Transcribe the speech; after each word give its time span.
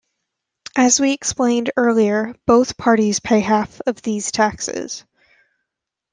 As 0.75 0.99
we 0.99 1.11
explained 1.13 1.69
earlier 1.77 2.33
both 2.47 2.75
parties 2.75 3.19
pay 3.19 3.39
half 3.39 3.81
of 3.85 4.01
these 4.01 4.31
taxes. 4.31 5.05